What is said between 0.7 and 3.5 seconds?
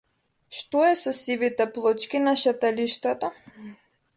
е со сивите плочки на шеталиштето?